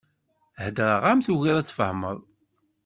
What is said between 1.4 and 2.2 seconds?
ad tfehmeḍ.